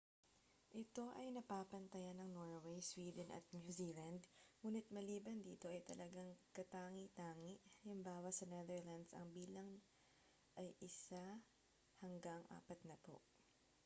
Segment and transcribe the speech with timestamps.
[0.83, 4.21] ito ay napapantayan ng norway sweden at new zealand
[4.65, 6.25] ngunit maliban dito ay talagang
[6.57, 7.53] katangi-tangi
[7.85, 8.25] hal.
[8.37, 9.69] sa netherlands ang bilang
[10.61, 11.21] ay isa
[12.01, 13.15] hanggang apatnapu